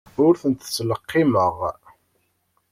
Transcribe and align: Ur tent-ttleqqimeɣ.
Ur 0.25 0.33
tent-ttleqqimeɣ. 0.41 1.55